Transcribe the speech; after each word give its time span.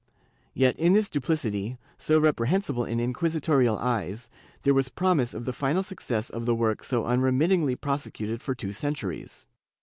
^ 0.01 0.03
Yet 0.55 0.75
in 0.79 0.93
this 0.93 1.11
duplicity, 1.11 1.77
so 1.99 2.19
reprehensible 2.19 2.83
in 2.83 2.97
inquis 2.99 3.35
itorial 3.39 3.77
eyes, 3.79 4.29
there 4.63 4.73
was 4.73 4.89
promise 4.89 5.35
of 5.35 5.45
the 5.45 5.53
final 5.53 5.83
success 5.83 6.31
of 6.31 6.47
the 6.47 6.55
work 6.55 6.83
so 6.83 7.05
unremittingly 7.05 7.75
prosecuted 7.75 8.41
for 8.41 8.55
two 8.55 8.71
centuries. 8.73 9.45